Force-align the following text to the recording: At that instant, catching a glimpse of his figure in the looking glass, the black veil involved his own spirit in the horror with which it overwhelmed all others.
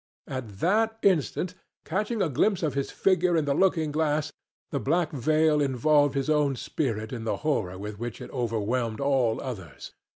At 0.27 0.59
that 0.61 0.97
instant, 1.03 1.53
catching 1.85 2.23
a 2.23 2.29
glimpse 2.29 2.63
of 2.63 2.73
his 2.73 2.89
figure 2.89 3.37
in 3.37 3.45
the 3.45 3.53
looking 3.53 3.91
glass, 3.91 4.33
the 4.71 4.79
black 4.79 5.11
veil 5.11 5.61
involved 5.61 6.15
his 6.15 6.27
own 6.27 6.55
spirit 6.55 7.13
in 7.13 7.23
the 7.23 7.37
horror 7.45 7.77
with 7.77 7.99
which 7.99 8.19
it 8.19 8.31
overwhelmed 8.31 8.99
all 8.99 9.39
others. 9.39 9.93